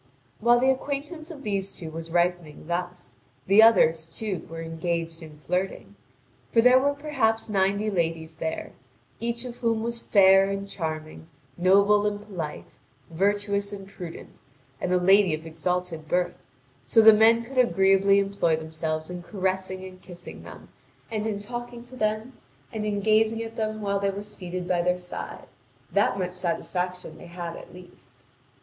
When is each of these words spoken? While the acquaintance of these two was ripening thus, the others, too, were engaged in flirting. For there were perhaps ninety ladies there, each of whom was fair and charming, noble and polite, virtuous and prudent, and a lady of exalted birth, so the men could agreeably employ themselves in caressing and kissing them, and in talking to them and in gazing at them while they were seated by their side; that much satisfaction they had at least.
While 0.39 0.59
the 0.59 0.71
acquaintance 0.71 1.29
of 1.29 1.43
these 1.43 1.75
two 1.75 1.91
was 1.91 2.09
ripening 2.09 2.65
thus, 2.65 3.17
the 3.45 3.61
others, 3.61 4.07
too, 4.07 4.47
were 4.49 4.63
engaged 4.63 5.21
in 5.21 5.37
flirting. 5.37 5.95
For 6.51 6.59
there 6.59 6.79
were 6.79 6.95
perhaps 6.95 7.47
ninety 7.47 7.91
ladies 7.91 8.37
there, 8.37 8.71
each 9.19 9.45
of 9.45 9.57
whom 9.57 9.83
was 9.83 9.99
fair 9.99 10.49
and 10.49 10.67
charming, 10.67 11.27
noble 11.55 12.07
and 12.07 12.19
polite, 12.19 12.79
virtuous 13.11 13.71
and 13.71 13.87
prudent, 13.87 14.41
and 14.81 14.91
a 14.91 14.97
lady 14.97 15.35
of 15.35 15.45
exalted 15.45 16.07
birth, 16.07 16.33
so 16.83 17.03
the 17.03 17.13
men 17.13 17.43
could 17.43 17.59
agreeably 17.59 18.17
employ 18.17 18.55
themselves 18.55 19.11
in 19.11 19.21
caressing 19.21 19.85
and 19.85 20.01
kissing 20.01 20.41
them, 20.41 20.69
and 21.11 21.27
in 21.27 21.39
talking 21.39 21.83
to 21.83 21.95
them 21.95 22.33
and 22.73 22.87
in 22.87 23.01
gazing 23.01 23.43
at 23.43 23.55
them 23.55 23.81
while 23.83 23.99
they 23.99 24.09
were 24.09 24.23
seated 24.23 24.67
by 24.67 24.81
their 24.81 24.97
side; 24.97 25.45
that 25.91 26.17
much 26.17 26.33
satisfaction 26.33 27.19
they 27.19 27.27
had 27.27 27.55
at 27.55 27.71
least. 27.71 28.23